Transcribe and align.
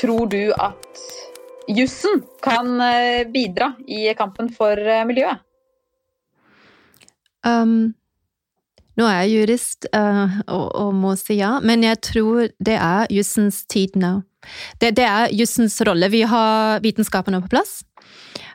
tror 0.00 0.30
du 0.32 0.42
at 0.56 1.04
jussen 1.70 2.22
kan 2.42 2.72
bidra 3.30 3.74
i 3.86 4.08
kampen 4.18 4.48
for 4.52 4.80
miljøet? 5.06 5.44
Um, 7.46 7.94
nå 9.00 9.06
er 9.08 9.22
jeg 9.24 9.36
jurist 9.38 9.86
uh, 9.94 10.40
og, 10.44 10.66
og, 10.76 10.90
må 10.96 11.14
si 11.16 11.38
ja, 11.38 11.54
men 11.64 11.84
jeg 11.86 12.00
tror 12.04 12.50
det 12.60 12.76
er 12.76 13.12
jussens 13.12 13.62
tid 13.70 13.96
nå. 14.00 14.18
Det, 14.80 14.94
det 14.98 15.06
er 15.06 15.32
jussens 15.36 15.78
rolle. 15.86 16.10
Vi 16.12 16.24
har 16.28 16.82
vitenskapene 16.84 17.40
på 17.44 17.52
plass. 17.52 17.80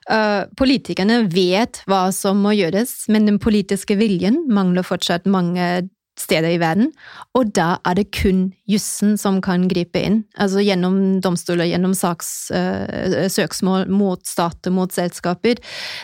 Uh, 0.05 0.45
politikerne 0.57 1.23
vet 1.33 1.81
hva 1.89 2.07
som 2.13 2.43
må 2.45 2.53
gjøres, 2.53 3.07
men 3.09 3.25
den 3.29 3.39
politiske 3.41 3.97
viljen 3.97 4.43
mangler 4.53 4.85
fortsatt 4.85 5.25
mange 5.29 5.87
steder 6.19 6.53
i 6.55 6.59
verden, 6.61 6.91
og 7.35 7.51
da 7.55 7.75
er 7.87 7.97
det 7.99 8.07
kun 8.15 8.47
jussen 8.69 9.17
som 9.19 9.41
kan 9.43 9.67
gripe 9.69 9.99
inn, 9.99 10.21
altså 10.39 10.63
gjennom 10.63 11.19
domstoler, 11.23 11.67
gjennom 11.67 11.93
saks, 11.97 12.29
uh, 12.55 13.27
søksmål 13.31 13.89
mot 13.91 14.23
stater, 14.27 14.73
mot 14.73 14.91
selskaper. 14.95 15.59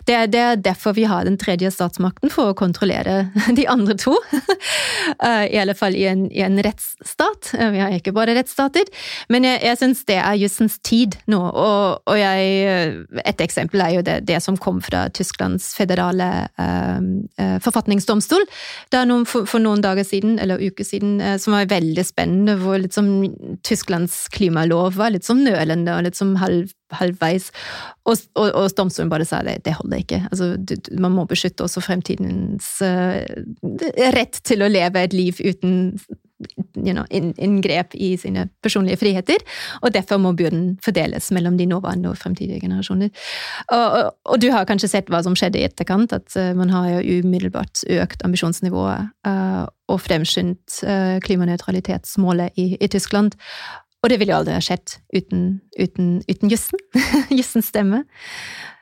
Det 0.08 0.18
er, 0.18 0.28
det 0.32 0.42
er, 0.42 0.60
derfor 0.62 0.96
vi 0.98 1.08
har 1.10 1.26
den 1.26 1.40
tredje 1.42 1.72
statsmakten, 1.74 2.32
for 2.34 2.52
å 2.52 2.58
kontrollere 2.58 3.32
de 3.58 3.66
andre 3.72 3.96
to. 4.02 4.18
uh, 5.24 5.46
I 5.54 5.62
alle 5.64 5.76
fall 5.80 5.96
i 5.98 6.06
en, 6.12 6.28
i 6.32 6.44
en 6.46 6.60
rettsstat. 6.60 7.54
Uh, 7.56 7.70
vi 7.74 7.82
har 7.82 7.96
ikke 7.96 8.16
bare 8.16 8.36
rettsstater, 8.38 8.92
men 9.32 9.48
jeg, 9.48 9.64
jeg 9.70 9.82
syns 9.82 10.04
det 10.12 10.20
er 10.20 10.42
jussens 10.42 10.78
tid 10.84 11.18
nå, 11.32 11.40
og, 11.40 12.04
og 12.04 12.20
jeg, 12.20 13.06
et 13.24 13.42
eksempel 13.48 13.86
er 13.86 13.96
jo 13.96 14.06
det, 14.06 14.20
det, 14.28 14.42
som 14.44 14.60
kom 14.60 14.82
fra 14.84 15.06
Tysklands 15.14 15.72
federale 15.78 16.28
forfatningsdomstol. 17.64 18.44
Det 18.92 19.02
noen, 19.08 19.26
for, 19.30 19.48
for 19.50 19.64
noen 19.64 19.82
dager 19.84 20.01
dager 20.02 20.10
siden, 20.10 20.40
eller 20.40 20.62
uker 20.62 20.84
siden, 20.84 21.22
eh, 21.22 21.38
som 21.38 21.54
var 21.54 21.70
veldig 21.70 22.06
spennende, 22.06 22.58
hvor 22.58 22.78
liksom 22.78 23.58
Tysklands 23.64 24.28
klimalov 24.32 24.96
var 24.96 25.12
litt 25.12 25.26
sånn 25.26 25.44
nølende 25.44 25.96
og 25.96 26.04
litt 26.04 26.16
sånn 26.16 26.38
halv, 26.38 26.72
halvveis. 26.92 27.52
Og, 28.06 28.18
og, 28.36 28.52
og 28.56 28.72
domstolen 28.76 29.10
bare 29.10 29.26
sa 29.26 29.42
det, 29.44 29.64
det 29.64 29.76
holder 29.78 30.02
ikke. 30.02 30.22
Altså, 30.32 30.56
du, 30.58 30.76
man 31.00 31.14
må 31.14 31.26
beskytte 31.26 31.64
også 31.64 31.82
fremtidens 31.82 32.82
uh, 32.82 33.22
rett 34.16 34.42
til 34.44 34.62
å 34.62 34.72
leve 34.72 35.02
et 35.02 35.14
liv 35.14 35.40
uten 35.40 35.98
you 36.76 36.94
know, 36.94 37.06
inngrep 37.38 37.96
i 37.96 38.18
sine 38.18 38.48
personlige 38.64 38.98
friheter, 39.02 39.44
og 39.82 39.94
derfor 39.94 40.18
må 40.22 40.34
byrden 40.38 40.78
fordeles 40.84 41.32
mellom 41.36 41.58
de 41.58 41.68
nåværende 41.70 42.12
og 42.12 42.18
fremtidige 42.18 42.62
generasjoner. 42.64 43.12
Og, 43.72 43.86
og, 43.86 44.14
og, 44.26 44.42
du 44.42 44.50
har 44.52 44.66
kanskje 44.70 44.92
sett 44.92 45.12
hva 45.12 45.22
som 45.26 45.36
skjedde 45.38 45.62
i 45.62 45.68
etterkant, 45.68 46.14
at 46.14 46.38
uh, 46.38 46.52
man 46.58 46.74
har 46.74 46.90
jo 46.96 47.22
umiddelbart 47.22 47.86
økt 48.02 48.26
ambisjonsnivået 48.28 49.12
uh, 49.28 49.66
og 49.92 50.02
fremskyndt 50.04 50.82
uh, 50.88 51.20
klimanøytralitetsmålet 51.26 52.58
i, 52.60 52.74
i, 52.80 52.92
Tyskland. 52.92 53.38
Og 54.02 54.10
det 54.10 54.18
ville 54.18 54.34
jo 54.34 54.42
aldri 54.42 54.58
ha 54.58 54.64
skjedd 54.64 54.98
uten, 55.14 55.48
uten, 55.78 56.14
uten 56.30 56.52
jussen, 56.52 56.82
jussens 57.40 57.70
stemme. 57.70 58.06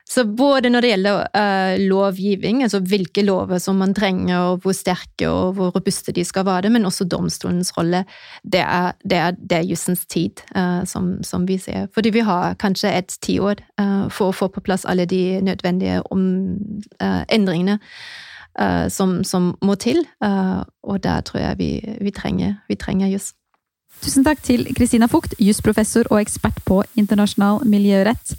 Så 0.10 0.24
både 0.26 0.72
når 0.72 0.82
det 0.82 0.90
gjelder 0.90 1.20
uh, 1.38 1.76
lovgivning, 1.86 2.64
altså 2.66 2.80
hvilke 2.82 3.22
lover 3.22 3.60
som 3.62 3.78
man 3.78 3.94
trenger, 3.94 4.40
og 4.40 4.64
hvor 4.64 4.74
sterke 4.74 5.28
og 5.30 5.54
hvor 5.60 5.70
robuste 5.76 6.14
de 6.16 6.24
skal 6.26 6.48
være, 6.48 6.72
men 6.74 6.88
også 6.90 7.06
domstolens 7.06 7.70
rolle, 7.78 8.02
det 8.42 8.64
er, 8.64 8.98
det 9.06 9.18
er, 9.18 9.38
det 9.38 9.58
er 9.60 9.68
jussens 9.70 10.08
tid, 10.10 10.42
uh, 10.56 10.82
som, 10.90 11.20
som, 11.24 11.46
vi 11.48 11.60
ser. 11.62 11.86
Fordi 11.94 12.10
vi 12.16 12.26
har 12.26 12.58
kanskje 12.58 12.96
et 12.98 13.20
tiår 13.22 13.62
uh, 13.82 14.10
for 14.10 14.32
å 14.32 14.38
få 14.40 14.50
på 14.50 14.66
plass 14.66 14.88
alle 14.90 15.06
de 15.06 15.42
nødvendige 15.46 16.02
om, 16.10 16.26
endringene 17.30 17.78
som, 18.92 19.20
som, 19.24 19.54
må 19.64 19.76
til, 19.80 20.02
og 20.22 21.04
der 21.04 21.22
tror 21.24 21.40
jeg 21.40 21.58
vi, 21.60 21.70
vi 22.02 22.12
trenger, 22.12 22.58
vi 22.68 22.76
trenger 22.76 23.08
juss. 23.08 23.30
Tusen 24.00 24.24
takk 24.24 24.40
til 24.46 24.64
Kristina 24.78 25.10
Fugt, 25.12 25.36
jusprofessor 25.44 26.08
og 26.10 26.22
ekspert 26.22 26.60
på 26.68 26.80
internasjonal 27.00 27.66
miljørett. 27.68 28.36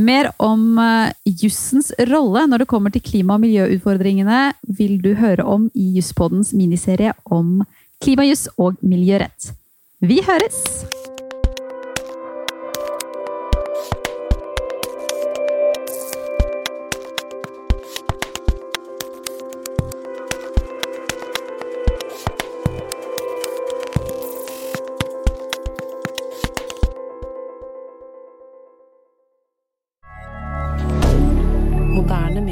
Mer 0.00 0.30
om 0.40 0.78
uh, 0.78 1.10
jussens 1.26 1.90
rolle 2.08 2.46
når 2.48 2.62
det 2.62 2.70
kommer 2.70 2.94
til 2.94 3.02
klima- 3.04 3.36
og 3.36 3.42
miljøutfordringene, 3.42 4.52
vil 4.78 5.00
du 5.02 5.12
høre 5.18 5.44
om 5.44 5.68
i 5.74 5.90
Jusspoddens 5.98 6.54
miniserie 6.54 7.12
om 7.26 7.60
klimajuss 8.00 8.48
og 8.56 8.78
miljørett. 8.80 9.52
Vi 10.00 10.22
høres! 10.24 10.99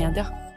regarder 0.09 0.48